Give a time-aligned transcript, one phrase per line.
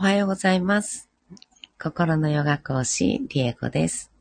[0.00, 1.10] はようございます。
[1.76, 4.12] 心のヨガ講師、リエコです。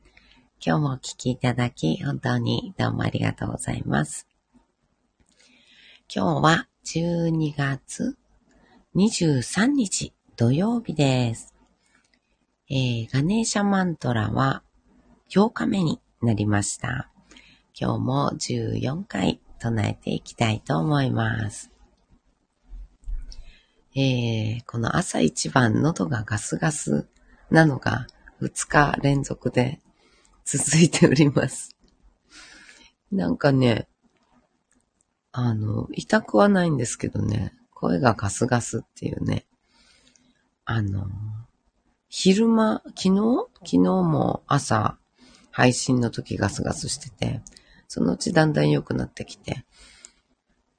[0.59, 4.27] 今日もお聞きいただき、本当にどうもありがとうございます。
[6.11, 8.17] 今日は12月
[8.95, 11.53] 23日土曜日です。
[12.71, 14.63] えー、ガネーシャマントラは
[15.29, 17.11] 8日目になりました。
[17.79, 21.76] 今日も14回唱えていきたいと思います。
[23.99, 27.07] えー、この朝一番喉がガスガス
[27.49, 28.05] なのが
[28.43, 29.81] 2日連続で
[30.45, 31.75] 続いております。
[33.11, 33.87] なんかね、
[35.31, 39.47] あの、痛くはないんですけどね、声がガスガスっていうね、
[40.63, 41.07] あの、
[42.07, 43.47] 昼間、昨日？
[43.55, 44.99] 昨日も朝
[45.49, 47.41] 配信の時ガスガスしてて、
[47.87, 49.65] そのうちだんだん良くなってきて、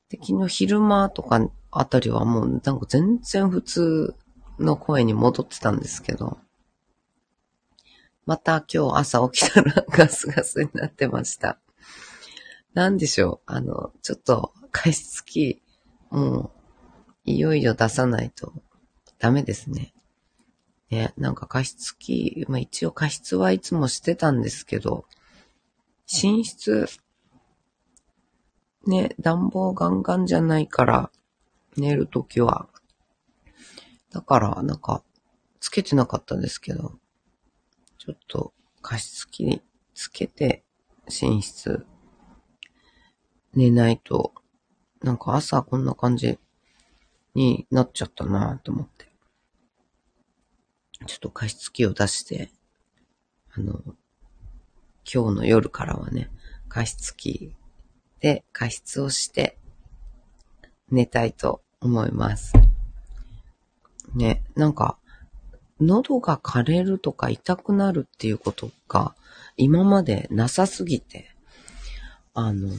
[0.09, 4.15] で、昨日昼間とかあたりはもうなんか全然普通
[4.59, 6.39] の声に戻ってたんですけど、
[8.27, 11.59] また今日朝起きたらガスガスになってました。
[12.75, 15.63] なんでしょう、あの、ちょっと加湿器、
[16.11, 16.53] も
[17.27, 18.53] う、いよいよ出さないと
[19.19, 19.93] ダメですね。
[20.91, 25.05] ね、なんか加湿器、まあ一応加湿はいつもしてたんですけど、
[26.11, 26.87] 寝室、
[28.87, 31.11] ね、暖房ガンガンじゃないから、
[31.79, 32.69] 寝るときは。
[34.11, 35.03] だから、なんか、
[35.61, 36.99] つけてなかったんですけど、
[37.99, 39.63] ちょっと加湿器
[39.95, 40.65] つけて
[41.07, 41.85] 寝室
[43.55, 44.33] 寝ないと、
[45.03, 46.39] なんか朝こんな感じ
[47.35, 49.07] になっちゃったなと思って。
[51.07, 52.51] ちょっと加湿器を出して、
[53.57, 53.81] あの、
[55.13, 56.31] 今日の夜からはね、
[56.69, 57.55] 加湿器
[58.21, 59.59] で加湿をして
[60.91, 62.55] 寝たいと思います。
[64.15, 64.99] ね、なんか、
[65.81, 69.15] 喉が枯れるとか痛くなるっていうことが
[69.57, 71.31] 今までなさすぎて、
[72.35, 72.71] あの、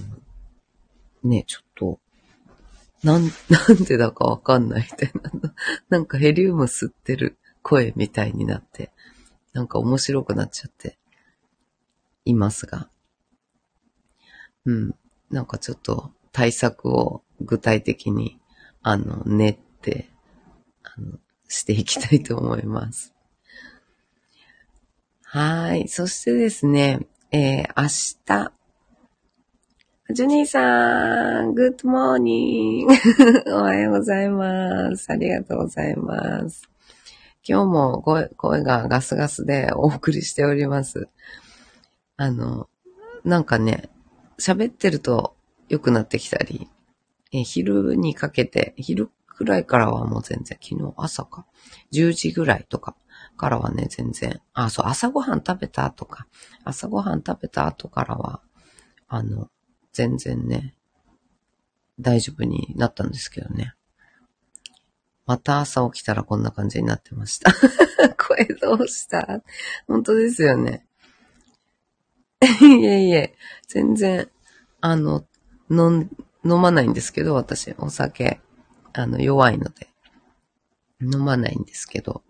[1.23, 1.99] ね、ちょっと、
[3.03, 5.53] なん、 なんでだかわかんないみたいな。
[5.89, 8.91] なんかヘリウム吸ってる声みたいになって、
[9.53, 10.97] なんか面白くなっちゃって
[12.25, 12.89] いますが。
[14.65, 14.95] うん。
[15.29, 18.38] なんかちょっと対策を具体的に、
[18.81, 20.09] あの、練って、
[20.83, 23.13] あの、していきたいと思います。
[25.23, 25.87] はい。
[25.87, 27.83] そしてですね、えー、明
[28.25, 28.53] 日、
[30.11, 32.93] ジュニーさん、 Good morning。
[33.53, 35.05] おはようございます。
[35.11, 36.67] ありがとうございます。
[37.47, 41.09] 今日も声声がガスガスでお送りしております。
[42.17, 42.69] あの、
[43.23, 43.89] なんかね、
[44.39, 45.35] 喋ってると
[45.67, 46.67] 良くなってきたり、
[47.31, 51.45] え昼にかけて、昼くらいからはもう全然、昨日朝か、
[51.91, 52.95] 10時ぐらいとか
[53.37, 56.27] からはね、全然、あ、そう、朝ごはん食べたとか、
[56.63, 58.41] 朝ごはん食べた後からは、
[59.07, 59.49] あの、
[59.93, 60.75] 全然ね、
[61.99, 63.73] 大丈夫になったんですけどね。
[65.25, 67.51] また朝起きたらこんな感じになってました。
[68.17, 69.43] 声どうした？
[69.87, 70.85] 本当ですよね。
[72.61, 73.35] いえいえ、
[73.67, 74.29] 全然、
[74.81, 75.25] あの、
[75.69, 76.09] 飲ん、
[76.45, 78.39] 飲まないんですけど、私、お酒、
[78.93, 79.87] あの、弱いので、
[81.01, 82.23] 飲まないんですけど、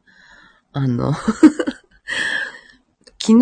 [0.72, 1.14] あの、
[3.22, 3.36] 昨日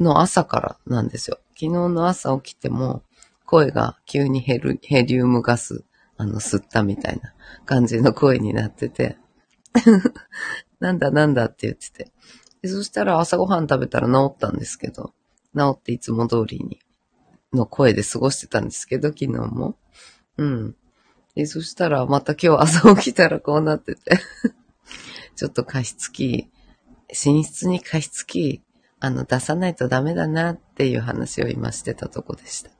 [0.00, 1.38] の朝からなんですよ。
[1.50, 3.02] 昨日の朝起きても、
[3.44, 5.84] 声が急にヘルヘリウムガス、
[6.16, 7.34] あの、吸ったみたいな
[7.64, 9.18] 感じの声になってて、
[10.80, 12.12] なんだなんだって言ってて。
[12.64, 15.12] そしたら朝ごはん食べたら治ったんですけど、
[15.56, 16.78] 治っていつも通りに、
[17.52, 19.76] の声で過ごしてたんですけど、昨日も。
[20.36, 20.76] うん。
[21.34, 24.18] で、そしたらまた今日朝起きたらこうなってて、
[25.36, 26.50] ちょっと加湿器、
[27.08, 28.62] 寝室に加湿器、
[29.00, 32.70] あの、出さないとダメだなっていう話を今してたとこでした。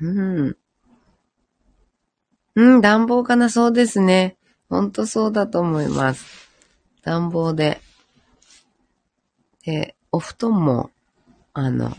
[0.00, 0.56] うん。
[2.54, 4.36] うん、暖房かな、そうですね。
[4.68, 6.50] ほんとそうだと思います。
[7.02, 7.80] 暖房で。
[9.64, 10.90] で、お布団も、
[11.54, 11.96] あの、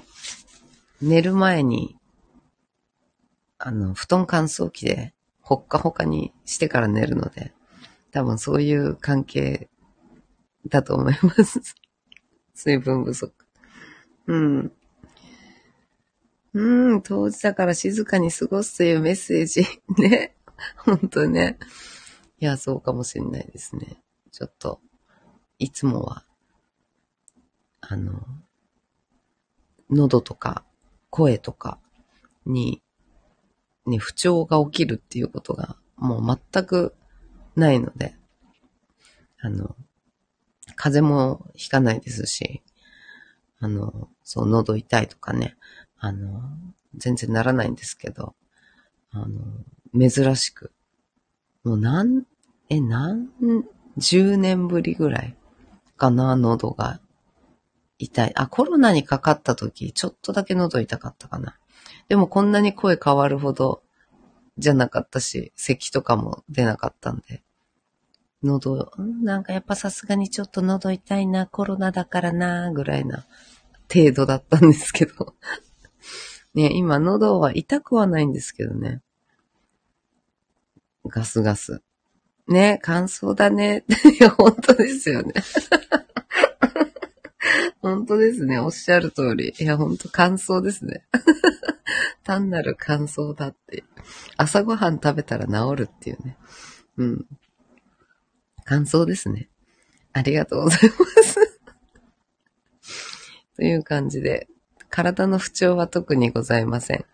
[1.02, 1.98] 寝る前に、
[3.58, 7.54] あの、布団乾燥機で、ほっかほかにしてから寝るので、
[8.12, 9.70] 多分そういう関係
[10.68, 11.76] だと思います。
[12.54, 13.34] 水分不足。
[14.28, 14.72] うん。
[16.54, 19.64] うん、当時だから静かに過ごすというメッセージ。
[19.98, 20.36] ね。
[20.78, 21.58] ほんとね。
[22.40, 24.02] いや、そうかもしれないですね。
[24.32, 24.82] ちょっと、
[25.58, 26.26] いつもは、
[27.82, 28.14] あの、
[29.90, 30.66] 喉とか
[31.10, 31.80] 声とか
[32.46, 32.82] に、
[33.86, 36.94] ね、不調が起きるっていうことがもう全く
[37.56, 38.16] ないので、
[39.42, 39.76] あの、
[40.76, 42.62] 風邪もひかないですし、
[43.60, 45.56] あの、そう、喉痛いとかね、
[45.98, 46.42] あの、
[46.96, 48.36] 全然ならないんですけど、
[49.12, 50.72] あの、珍しく、
[51.64, 52.24] もうなん、
[52.70, 53.30] え、何、
[53.98, 55.36] 十年ぶりぐらい
[55.98, 57.02] かな、喉が。
[58.00, 58.32] 痛い。
[58.36, 61.58] あ、コロナにかかった時、ちょっとだけ喉痛かったかな。
[62.08, 63.84] でもこんなに声変わるほど
[64.58, 67.44] じゃなかったし、咳とかも出なかったんで。
[68.42, 73.26] 喉、なんかやっぱさすがにちょっと喉痛いな、コロナだからな、ぐらいな
[73.94, 75.36] 程度だったんですけど。
[76.56, 79.02] ね、今喉は痛くはないんですけどね。
[81.06, 81.82] ガスガス。
[82.48, 83.84] ね、乾燥だね。
[84.38, 85.34] 本当ですよね。
[88.10, 88.60] 当ですね。
[88.60, 89.54] おっしゃる通り。
[89.60, 91.06] いや、本当乾燥ですね。
[92.24, 93.84] 単なる乾燥だって。
[94.36, 96.38] 朝ごはん食べたら治るっていうね。
[96.98, 97.28] うん。
[98.66, 99.50] 乾燥ですね。
[100.12, 101.62] ありがとうございます。
[103.56, 104.48] という感じで、
[104.90, 107.06] 体の不調は特にございません。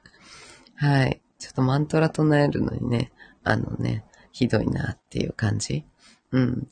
[0.76, 1.22] はい。
[1.40, 3.12] ちょっとマントラ唱えるのにね、
[3.44, 5.86] あのね、ひどいなっていう感じ。
[6.32, 6.70] うん。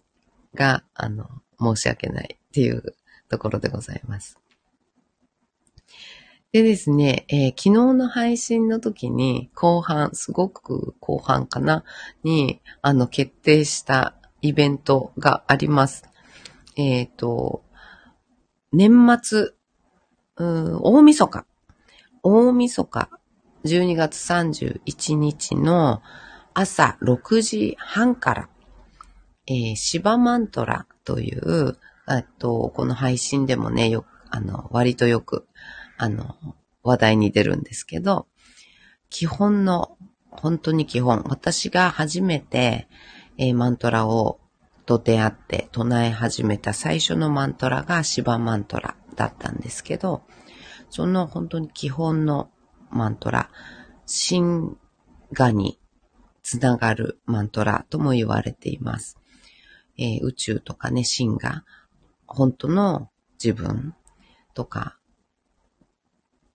[0.54, 1.30] が、あの、
[1.60, 2.96] 申し訳ないっていう
[3.30, 4.40] ところでございます。
[6.54, 11.84] でですね、えー、昨日の配信の時に後半、すごく後半かな、
[12.24, 16.04] に、あの、決定したイベントがあります。
[16.76, 17.64] えっ、ー、と、
[18.72, 18.92] 年
[19.22, 19.54] 末、
[20.38, 21.46] う大晦日、
[22.22, 23.10] 大晦日、
[23.66, 26.04] 12月31日の
[26.54, 28.50] 朝6時半から、
[29.48, 31.78] えー、シバマントラという、
[32.10, 35.48] えっと、この配信でもね、よく、あの、割とよく、
[35.98, 36.36] あの、
[36.84, 38.28] 話題に出るんですけど、
[39.10, 39.98] 基本の、
[40.30, 42.88] 本当に基本、私が初めて、
[43.38, 44.40] えー、マントラを
[44.86, 50.24] と出会って唱え始めた最初のマントラがシバマントラだったんですけど、
[50.90, 52.50] その本当に基本の
[52.90, 53.50] マントラ、
[54.06, 54.76] 神
[55.32, 55.80] がに
[56.44, 59.18] つながるマントラとも言われています。
[59.98, 61.64] えー、宇宙とかね、神が
[62.34, 63.10] 本当の
[63.44, 63.94] 自分
[64.54, 64.98] とか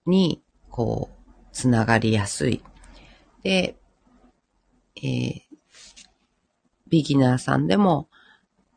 [0.05, 2.63] に、こう、つながりやすい。
[3.43, 3.77] で、
[4.97, 5.41] えー、
[6.89, 8.09] ビギナーさんでも、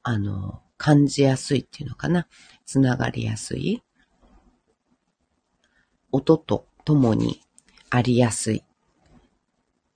[0.03, 2.29] あの、感じやすいっていうのかな。
[2.65, 3.83] つながりやすい。
[6.13, 7.41] 音と共に
[7.91, 8.59] ありやすい。
[8.59, 8.63] っ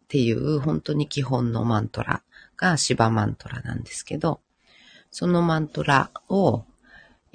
[0.08, 2.22] ていう、本当に基本のマントラ
[2.56, 4.40] がシバマントラなんですけど、
[5.10, 6.64] そのマントラを、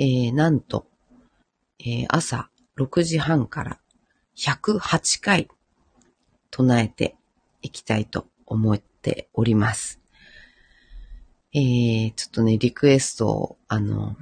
[0.03, 0.87] えー、なんと、
[1.77, 3.79] えー、朝6時半から
[4.35, 5.47] 108回
[6.49, 7.15] 唱えて
[7.61, 9.99] いきたいと思っております。
[11.53, 14.15] えー、ちょっとね、リクエストを、あの、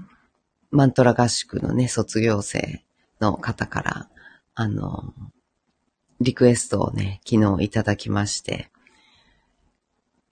[0.70, 2.84] マントラ合宿のね、卒業生
[3.22, 4.10] の方から、
[4.56, 5.14] あの、
[6.20, 8.70] リクエストをね、昨日いただきまして、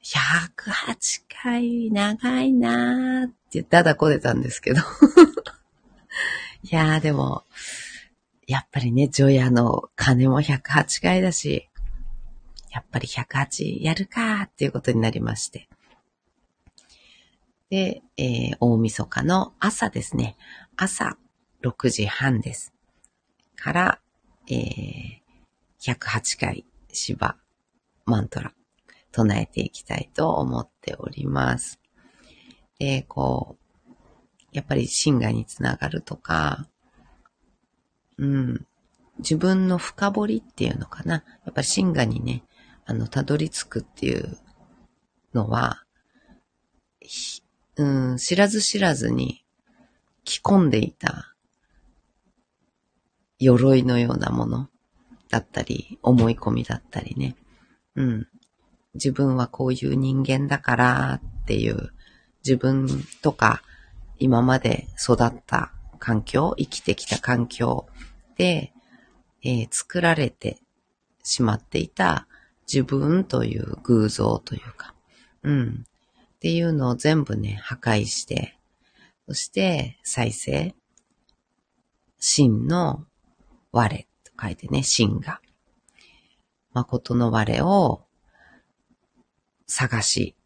[0.04, 4.82] 108回長いなーってだだこ出たんですけど。
[6.70, 7.46] いやーでも、
[8.46, 11.70] やっぱりね、除夜の鐘も108回だし、
[12.72, 15.70] やっぱり108やるかっていうことになりまして。
[17.70, 20.36] で、えー、大晦日の朝ですね。
[20.76, 21.18] 朝
[21.64, 22.74] 6時半です。
[23.56, 24.00] から、
[24.50, 25.20] えー、
[25.80, 27.38] 108回芝
[28.06, 28.52] マントラ
[29.14, 31.80] 唱えていきたいと思っております。
[32.78, 33.67] で、こう、
[34.58, 36.68] やっぱり心外につながるとか、
[38.18, 38.66] うん、
[39.20, 41.24] 自分の深掘りっていうのかな。
[41.46, 42.44] やっぱり真我にね、
[42.88, 44.36] あの、たどり着くっていう
[45.36, 45.84] のは、
[47.76, 49.46] うん、知らず知らずに
[50.24, 51.36] 着込んでいた
[53.38, 54.70] 鎧のようなもの
[55.30, 57.36] だったり、思い込みだったりね。
[57.96, 58.28] うん。
[58.96, 61.92] 自分はこういう人間だからっていう
[62.44, 62.88] 自分
[63.22, 63.62] とか
[64.20, 67.88] 今まで育った環境、生きてきた環境
[68.38, 68.74] で、
[69.44, 70.60] えー、作られて
[71.24, 72.28] しまっていた
[72.72, 74.94] 自分という偶像というか、
[75.44, 75.86] うん。
[76.36, 78.58] っていうのを全部ね、破壊して、
[79.28, 80.76] そして再生。
[82.20, 83.06] 真の
[83.72, 85.42] 我と書いてね、真が。
[86.74, 88.06] 誠の我を
[89.66, 90.37] 探し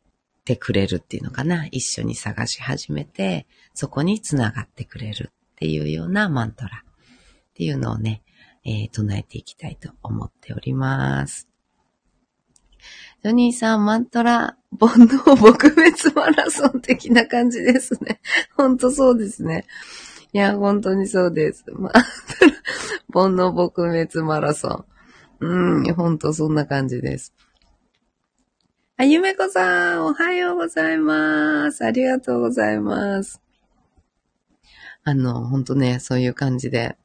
[0.44, 1.68] てくれるっていうのかな。
[1.72, 8.24] 一緒に探し始めて、そこに繋がってくれるっていうようなマントラっていうのをね、
[8.66, 11.48] えー、唱えていきたいと思っております。
[13.24, 18.20] ジョニーさん、マントラ、煩悩撲滅マラソン的な感じですね。
[18.58, 19.66] ほんとそうですね。
[20.34, 21.64] いや、本当にそうです。
[21.68, 22.06] マントラ、
[23.14, 24.86] 煩悩撲滅マラソン。
[25.42, 27.34] うん、ほんとそんな感じです。
[29.02, 31.84] あ、ゆめこさん、おはようございます。
[31.84, 33.42] ありがとうございます。
[35.04, 36.96] あの、ほんとね、そういう感じで、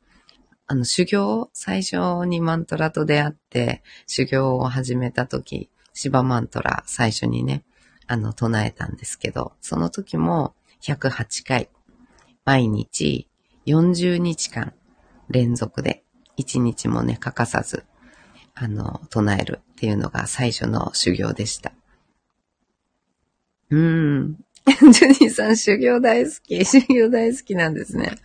[0.66, 7.64] あの、修行、最初にマントラと出会って、修行を始めた時、芝マントラ最初にね、
[8.06, 11.70] あの、唱えたんですけど、その時も108回、
[12.44, 13.26] 毎日
[13.64, 14.74] 40日間
[15.30, 16.04] 連続で、
[16.36, 17.86] 1日もね、欠かさず、
[18.54, 21.72] あの、唱えるっていうのが最初の修行でした。
[23.70, 24.37] うん。
[24.66, 26.64] ジュニーさん修行大好き。
[26.66, 28.16] 修行大好きなんですね。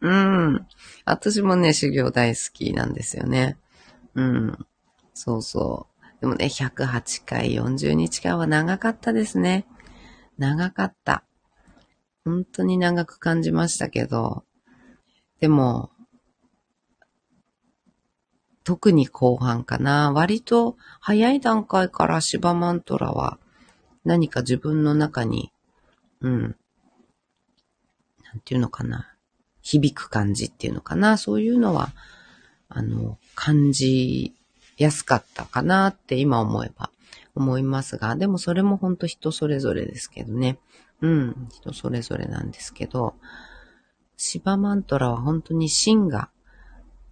[0.00, 0.66] うん。
[1.04, 3.58] 私もね、修行大好きなんですよね。
[4.14, 4.66] うん。
[5.14, 6.20] そうそう。
[6.20, 9.66] でもね、108回40日間は長かったですね。
[10.38, 11.24] 長かった。
[12.24, 14.44] 本当に長く感じましたけど、
[15.40, 15.90] でも、
[18.64, 20.10] 特に後半かな。
[20.12, 23.38] 割と早い段階からシバマントラは
[24.04, 25.52] 何か自分の中に、
[26.20, 29.10] うん、なんていうのかな。
[29.62, 31.16] 響く感じっていうのかな。
[31.16, 31.92] そういうのは、
[32.68, 34.34] あの、感じ
[34.76, 36.90] やすかったかなって今思えば
[37.34, 40.58] 思いますが、でもそれも本当人それぞれですけどね。
[41.00, 43.14] うん、人それぞれなんですけど、
[44.16, 46.30] シバマントラは本当に真が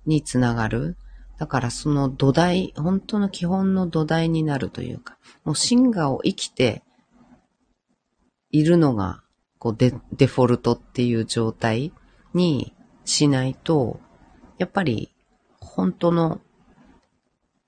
[0.07, 0.97] につながる。
[1.43, 6.85] だからその土台、本当の基本の土台になるというか、もう真がを生きて
[8.53, 9.25] いるのが、
[9.59, 11.93] こうデデフォルトっていう状態
[12.33, 13.99] にしないと、
[14.59, 15.13] やっぱり
[15.59, 16.41] 本当の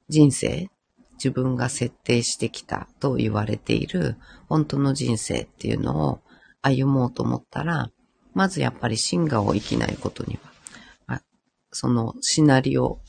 [0.08, 0.70] 人生、
[1.14, 6.20] 自分が設定してきたと言われている本当の人生っていうのを
[6.62, 7.90] 歩もうと思ったら、
[8.34, 10.38] まずやっぱり真我を生きないことに
[11.08, 11.20] は、
[11.72, 13.00] そのシナリオ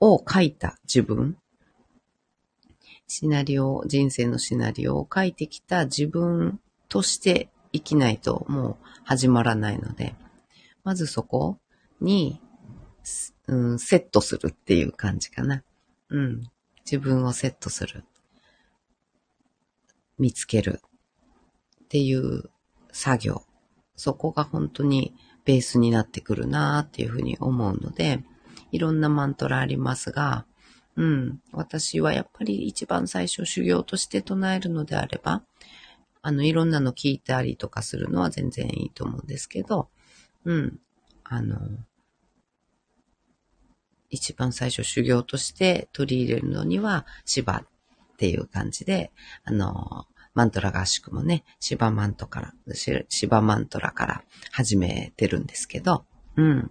[0.00, 1.36] を書いた自分、
[3.06, 10.14] シナリオ、人生のシナリオを書いてきた自分として生きないともう始まらないので、
[10.84, 11.58] まずそこ
[12.00, 12.40] に、
[13.46, 15.62] うん、セットするっていう感じかな。
[16.08, 16.50] うん。
[16.84, 18.04] 自分をセットする。
[20.18, 20.80] 見つける。
[21.84, 22.50] っていう
[22.92, 23.42] 作業。
[23.96, 25.14] そこが本当に
[25.44, 28.22] ベースになってくるなーっていうふうに思うので、
[28.72, 30.46] いろんなマントラありますが、
[30.96, 31.40] うん。
[31.52, 35.42] 私はやっぱり一番最初修行として唱えるのであれば、
[36.22, 39.88] あの、いろんなの聞いたりとかするのは全然いいと思うんですけど、
[40.44, 40.78] うん。
[41.24, 41.58] あの、
[44.10, 47.66] 一番最初修行として取り入れるのには、芝っ
[48.18, 49.12] ていう感じで、
[49.44, 52.54] あの、マントラ合宿もね、芝マントから、
[53.08, 56.04] 芝マントラから始めてるんですけど、
[56.36, 56.70] うん。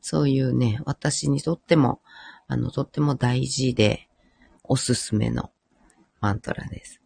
[0.00, 2.00] そういうね、私にとっても、
[2.48, 4.08] あの、とっても大事で、
[4.64, 5.50] おすすめの
[6.20, 7.00] マントラです。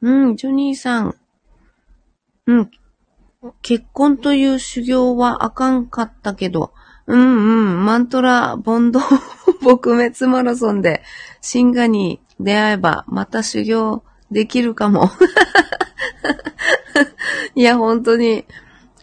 [0.00, 1.14] うん、ジョニーさん。
[2.46, 2.70] うん。
[3.62, 6.72] 結婚という修行はあかんかったけど、
[7.06, 7.24] うんう
[7.80, 9.00] ん、マントラ、ボンド、
[9.62, 11.02] 撲滅マラソンで、
[11.40, 15.10] シンガに出会えば、また修行できるかも。
[17.54, 18.44] いや、本当に、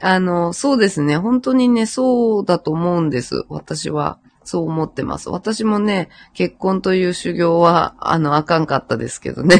[0.01, 1.17] あの、そうですね。
[1.17, 3.43] 本当にね、そうだと思うんです。
[3.49, 4.19] 私は。
[4.45, 5.29] そう思ってます。
[5.29, 9.59] 私もね、結婚という修行は、あの、あかんかったですけどね。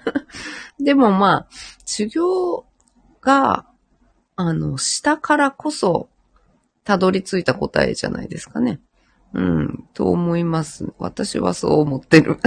[0.80, 1.46] でもまあ、
[1.84, 2.64] 修行
[3.20, 3.66] が、
[4.36, 6.08] あの、したからこそ、
[6.82, 8.80] たどり着いた答えじゃないですかね。
[9.34, 10.92] うん、と思います。
[10.98, 12.38] 私はそう思ってる。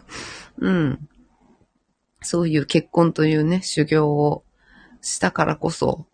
[0.58, 1.08] うん。
[2.22, 4.44] そういう結婚というね、修行を
[5.00, 6.06] したからこそ、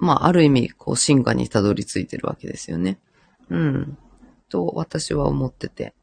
[0.00, 2.98] まあ、ある意味、こう、進化にたどり着いてるわけですよね。
[3.50, 3.98] うん。
[4.48, 5.94] と、私は思ってて。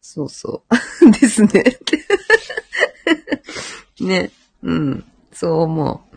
[0.00, 1.10] そうそう。
[1.20, 1.78] ですね。
[4.00, 4.30] ね。
[4.62, 5.04] うん。
[5.32, 6.16] そう思う。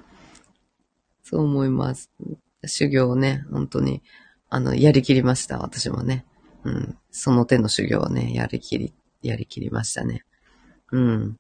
[1.22, 2.10] そう思います。
[2.66, 4.02] 修行をね、本当に、
[4.50, 5.60] あの、やりきりました。
[5.60, 6.26] 私もね。
[6.64, 6.98] うん。
[7.12, 10.26] その手の修行をね、やりきり、やりきりましたね。
[10.92, 11.40] うん。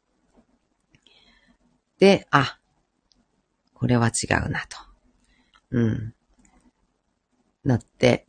[1.98, 2.60] で、あ、
[3.74, 4.95] これは違うなと。
[5.76, 6.14] うん。
[7.66, 8.28] なって、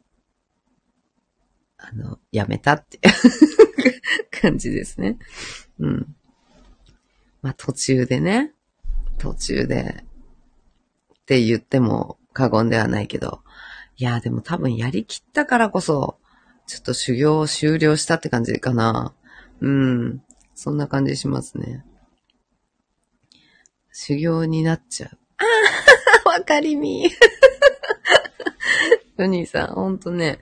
[1.79, 2.99] あの、やめたって
[4.43, 5.17] 感じですね。
[5.79, 6.17] うん。
[7.43, 8.53] まあ途中でね、
[9.19, 10.05] 途中で、
[11.15, 13.45] って言っても過言ではないけど、
[13.97, 16.19] いや、でも多分やりきったからこそ、
[16.67, 19.15] ちょっと修行を終了したって感じかな。
[19.61, 20.23] うん。
[20.57, 21.85] そんな感じしますね。
[23.93, 25.19] 修行になっちゃう。
[25.38, 25.47] ああ、
[26.37, 27.09] わかりみ。
[29.16, 30.40] ヨニーさん、ほんとね、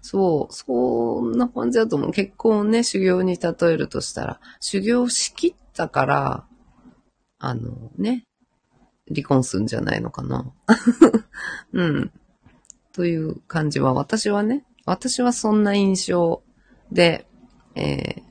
[0.00, 2.12] そう、そんな感じだと思う。
[2.12, 6.46] 結婚をね、修行に例えるとしたら、修行しきったから、
[7.40, 8.24] あのね、
[9.12, 10.52] 離婚するんじゃないのかな。
[11.74, 12.12] うん。
[12.92, 16.44] という感じは、私はね、私はそんな印象
[16.92, 17.26] で、
[17.74, 18.24] えー、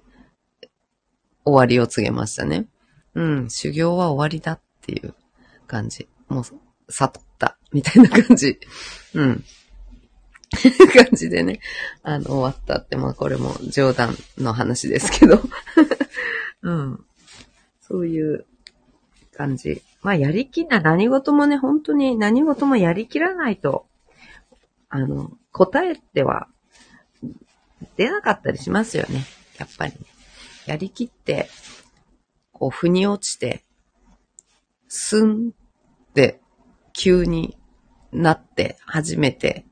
[1.44, 2.70] 終わりを告げましたね。
[3.15, 5.13] うん、修行は終わりだっていう
[5.68, 6.08] 感じ。
[6.30, 6.44] もう、
[6.92, 8.60] 悟った、みたいな感じ。
[9.14, 9.44] うん。
[10.52, 11.62] 感じでね、
[12.04, 15.42] あの、終わったって、まあこれも冗談の話ですけど。
[16.64, 17.06] うん。
[17.82, 18.46] そういう
[19.34, 19.82] 感じ。
[20.02, 23.86] まあやりきな、何事もね、本当に何事もやりきらないと、
[24.90, 26.48] あの、答えては
[27.96, 29.26] 出なかったりしますよね。
[29.58, 30.00] やっぱりね。
[30.66, 31.50] やりきって、
[32.52, 33.64] こう、腑に落ちて、
[34.88, 36.42] すんって
[37.01, 37.58] 急に
[38.12, 39.65] なって初めて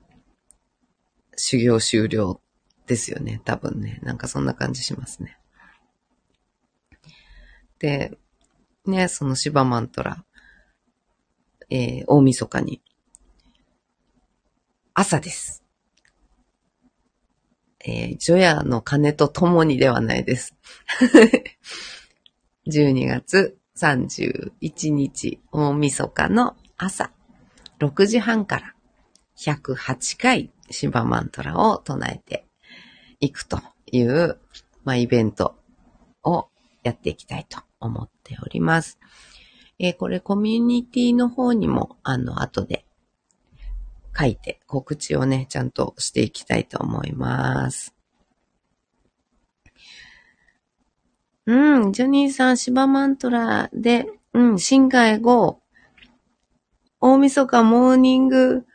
[1.35, 2.41] 修行終了
[2.87, 3.39] ですよね。
[3.45, 3.99] 多分ね。
[4.01, 5.37] なんかそんな感じしますね。
[7.77, 8.17] で、
[8.87, 10.25] ね、そのシバマントラ、
[11.69, 12.81] えー、大晦日に、
[14.95, 15.63] 朝です。
[17.85, 20.55] えー、除夜の鐘とともにではないです。
[22.65, 27.11] 12月31日大晦日の朝
[27.79, 28.75] 6時半から
[29.37, 32.45] 108回シバマントラを唱えて
[33.19, 33.59] いくと
[33.91, 34.37] いう、
[34.83, 35.55] まあ、イベント
[36.23, 36.49] を
[36.83, 38.99] やっていきたいと思っております。
[39.79, 42.85] えー、これコミュニティの方にも、あの、後で
[44.17, 47.95] 書いて告知をね、ちゃんとしていきたいと思います。
[51.45, 55.61] うん、ジョニーさん、シバマントラで、うん、新海後、
[56.99, 58.65] 大晦日モーニング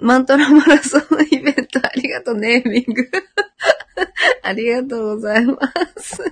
[0.00, 3.10] マントラマラソンイベントありがとう、ネーミング。
[4.42, 5.58] ありがとうございま
[5.98, 6.24] す。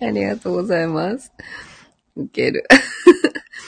[0.00, 1.32] ありがとうございます。
[2.16, 2.64] ウケる。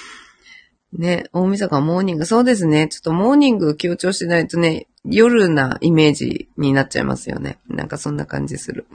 [0.93, 2.27] ね、大晦日モーニング。
[2.27, 2.89] そうですね。
[2.89, 7.59] ちょっとモーニング強調しないとね、夜なイメージになっちゃいますよね。
[7.67, 8.87] なんかそんな感じする。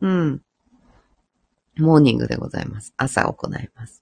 [0.00, 0.42] うん。
[1.76, 2.94] モーニングでございます。
[2.96, 4.01] 朝行います。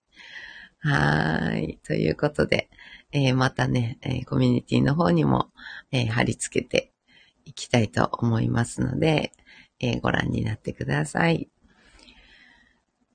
[0.81, 1.79] はい。
[1.85, 2.71] ということで、
[3.12, 5.51] えー、またね、えー、コミュニティの方にも、
[5.93, 6.93] えー、貼り付けて
[7.45, 9.33] いきたいと思いますので、
[9.79, 11.49] えご覧になってください。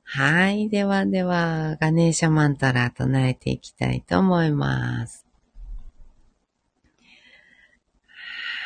[0.04, 0.70] はい。
[0.70, 5.26] ではでは、ガネーシャマンタラ唱えていきたいと思います。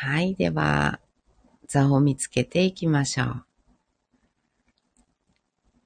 [0.02, 0.36] はい。
[0.36, 1.00] では、
[1.68, 3.46] 座を見つけていきましょう。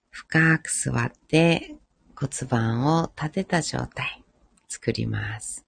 [0.10, 1.76] 深く座って
[2.23, 4.23] 骨盤を立てた状態。
[4.69, 5.65] 作ります。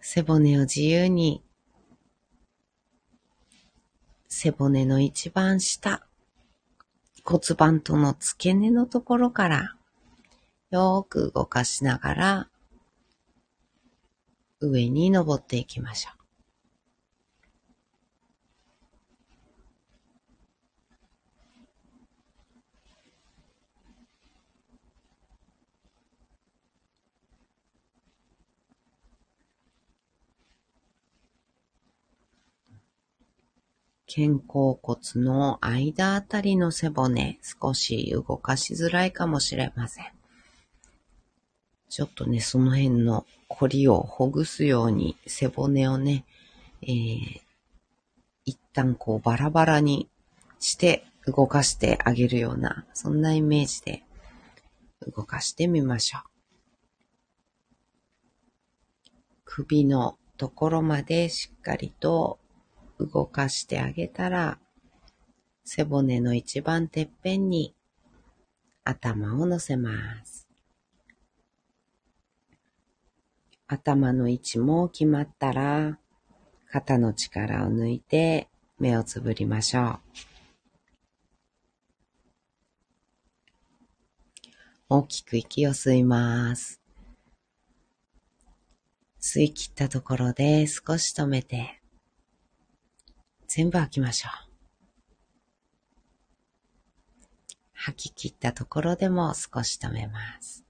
[0.00, 1.44] 背骨を自由に、
[4.26, 6.06] 背骨の一番下、
[7.22, 9.76] 骨盤との付け根のところから、
[10.70, 12.50] よく動かしながら、
[14.60, 16.21] 上に登っていきましょう。
[34.14, 40.04] 肩甲骨の間あたりの背骨、少し動かしづらいかもしれません。
[41.88, 46.26] ちょっとね、その辺の凝りをほぐすように背骨をね、
[46.82, 47.40] えー、
[48.44, 50.10] 一旦こうバラバラに
[50.60, 54.02] して動かしてあげるような、そんなイメージで
[55.16, 56.22] 動かしてみましょう。
[59.46, 62.41] 首のところまでしっかりと
[63.06, 64.58] 動かしてあげたら、
[65.64, 67.74] 背骨の一番てっぺんに
[68.84, 69.92] 頭を乗せま
[70.24, 70.48] す。
[73.66, 75.98] 頭の位置も決まったら、
[76.70, 80.00] 肩の力を抜いて目をつぶりましょう。
[84.88, 86.80] 大きく息を吸います。
[89.20, 91.81] 吸い切ったところで少し止めて、
[93.54, 94.32] 全部吐きましょう。
[97.74, 100.64] 吐き切ったところでも少し止めます。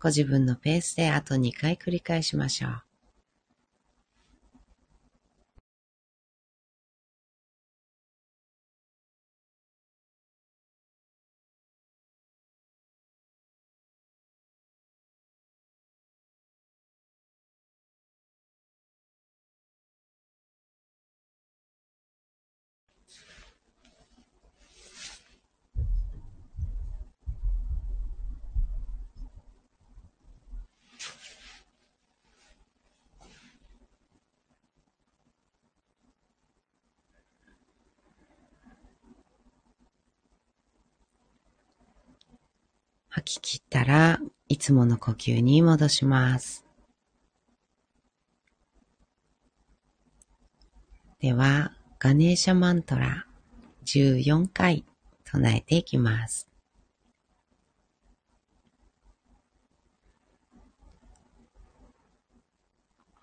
[0.00, 2.82] ご自分のペースであと2回繰り返しましょう。
[43.16, 46.66] 吐き切ったらいつもの呼吸に戻します。
[51.20, 53.24] では、ガネーシャマントラ
[53.86, 54.84] 14回
[55.22, 56.48] 唱えていきます。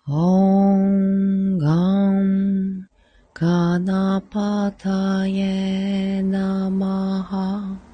[0.08, 1.74] オンガ
[2.12, 2.88] ン
[3.34, 7.91] ガナパタエナマハ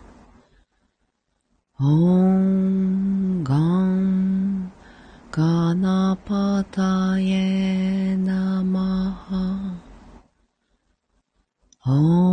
[1.80, 3.90] ॐ गं
[5.36, 7.44] गणपतये
[8.18, 9.28] नमः
[11.96, 12.27] ॐ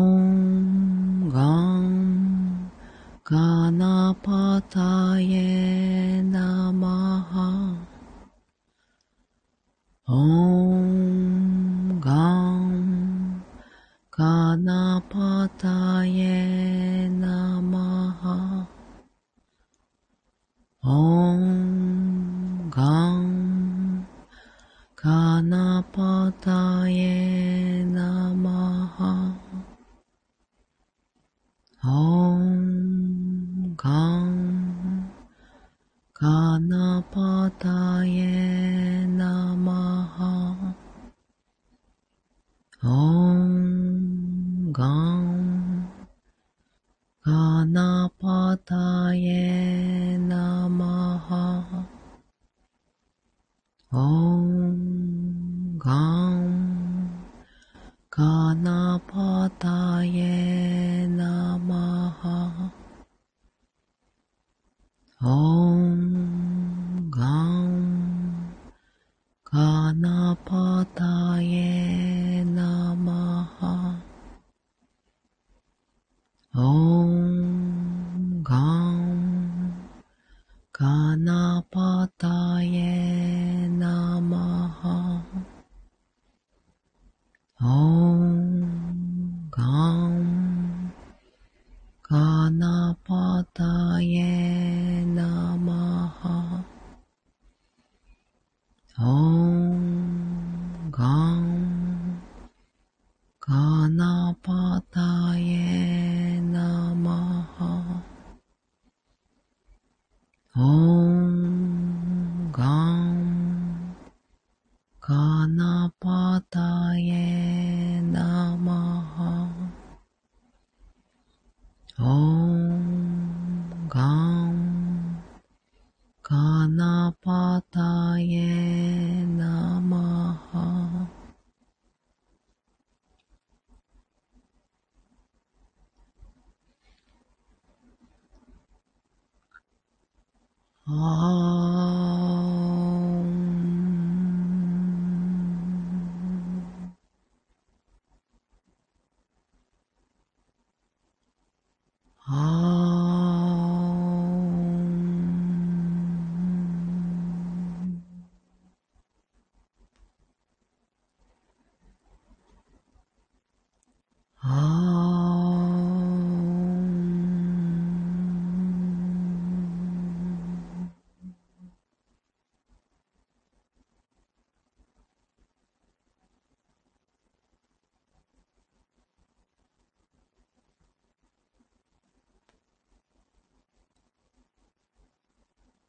[47.75, 50.44] ナパタエナ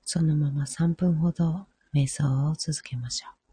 [0.09, 3.46] そのまま3分ほど瞑想を続けましょう。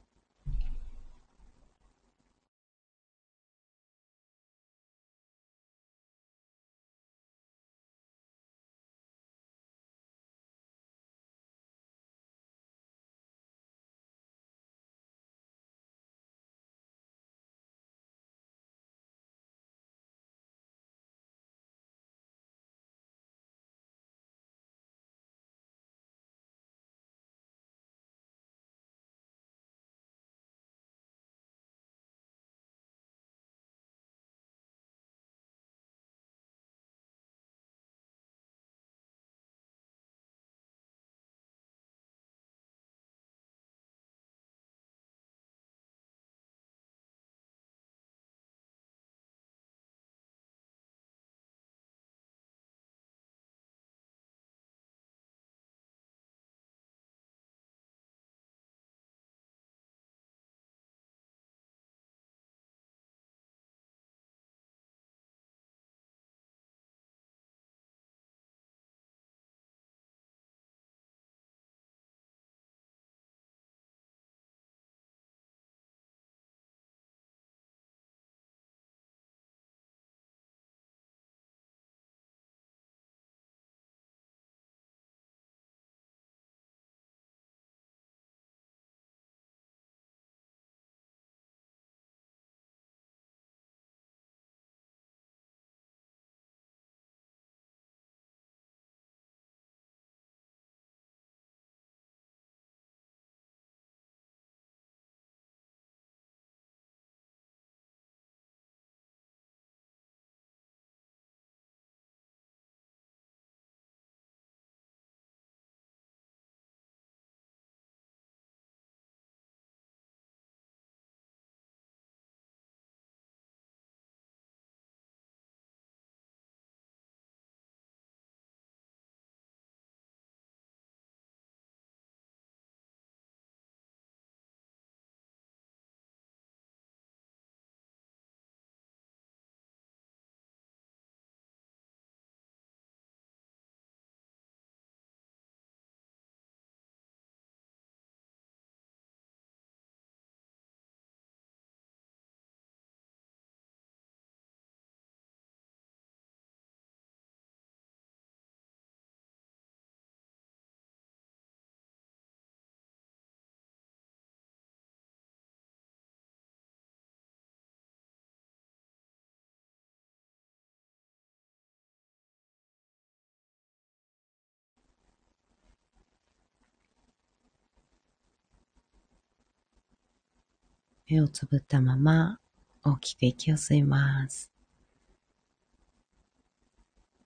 [181.10, 182.39] 目をつぶったまま
[182.84, 184.52] 大きく息を吸います。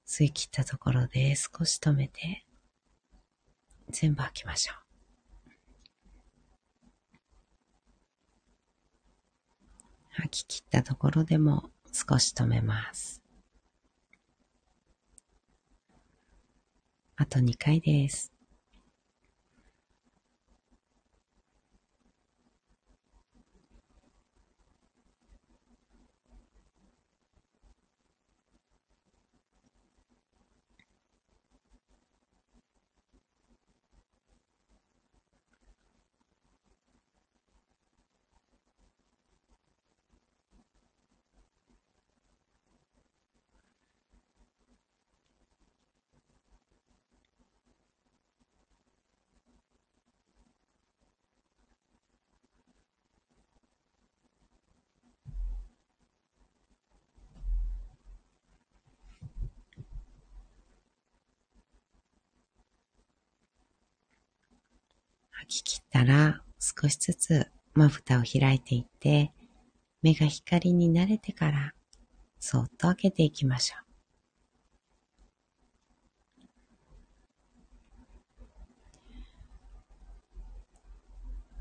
[0.08, 2.46] 吸い切ったところで少し止めて
[3.90, 4.88] 全部吐きましょう。
[10.10, 13.22] 吐き切ったところでも少し止めます。
[17.16, 18.37] あと2回です。
[65.48, 69.32] き切ったら少しずつまぶたを開いていって、
[70.02, 71.74] 目が光に慣れてから
[72.40, 73.88] そっと開けていきましょう。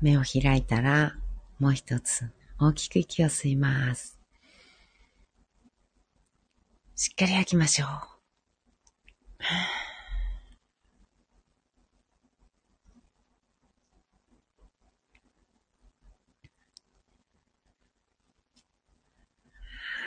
[0.01, 1.15] 目を開いたら
[1.59, 4.19] もう一つ大きく息を吸います。
[6.95, 7.87] しっかり吐きましょう。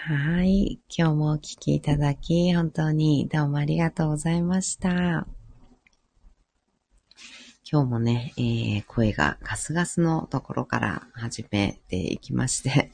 [0.02, 0.80] はい。
[0.88, 5.26] 今日もお聴きいただき、本当にどうもありがとうございました。
[7.70, 12.92] 今日もね、えー、声がガスガスのところから始めていきまして、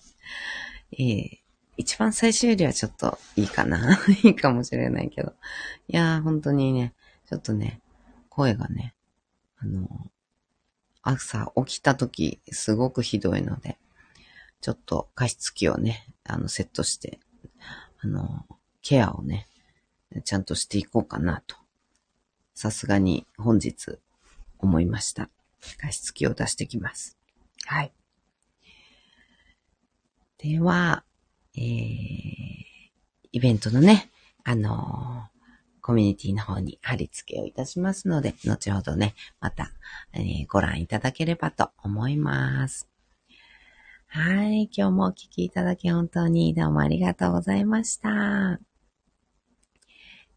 [0.99, 1.38] えー、
[1.77, 5.33] 一番最初よりはちょっといいかな いいかもしれないけど。
[5.87, 6.92] いやー、本当にね、
[7.29, 7.81] ちょっとね、
[8.29, 8.97] 声がね、
[9.59, 10.11] あの、
[11.03, 13.79] 朝起きた時すごくひどいので、
[14.61, 17.19] ちょっと加湿器をね、あの、セットして、
[18.01, 18.47] あの、
[18.83, 19.49] ケアをね、
[20.25, 21.57] ちゃんとしていこうかなと。
[22.55, 23.99] さすがに本日
[24.59, 25.29] 思いました。
[25.79, 27.19] 加湿器を出してきます。
[27.67, 27.93] はい。
[30.39, 31.05] では、
[31.57, 31.62] えー、
[33.33, 34.11] イベントのね、
[34.45, 35.37] あのー、
[35.81, 39.71] コミュニティの方に貼り付けをいたしますので、後ほどね、また、
[40.12, 42.89] えー、ご覧いただければと思います。
[44.09, 44.69] はい。
[44.77, 48.09] 今日もお聴きいただき本当にどうもありがとうございました。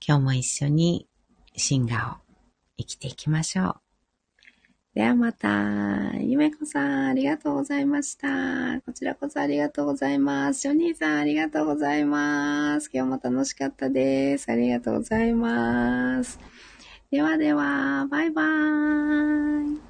[0.06, 1.08] 今日も一緒に
[1.56, 2.34] 進化を
[2.78, 3.76] 生きていきましょう。
[4.96, 8.82] ではまた、ゆめこさん、ありがとうございました。
[8.86, 10.62] こちらこそありがとうございます。
[10.62, 12.90] ジョニーさん、ありがとうございます。
[12.92, 14.52] 今日も楽しかったです。
[14.52, 16.40] ありがとうございます。
[17.12, 19.89] ではでは、バイバーイ。